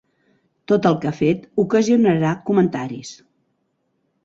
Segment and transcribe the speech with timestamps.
[0.71, 3.15] Tot el que ha fet ocasionarà comentaris.